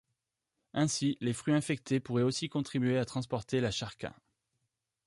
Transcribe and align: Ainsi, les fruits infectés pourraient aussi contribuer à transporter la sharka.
Ainsi, 0.73 1.15
les 1.21 1.31
fruits 1.31 1.53
infectés 1.53 1.99
pourraient 1.99 2.23
aussi 2.23 2.49
contribuer 2.49 2.97
à 2.97 3.05
transporter 3.05 3.61
la 3.61 3.69
sharka. 3.69 4.15